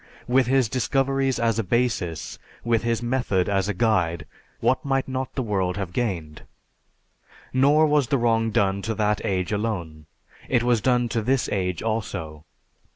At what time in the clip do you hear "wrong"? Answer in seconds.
8.17-8.49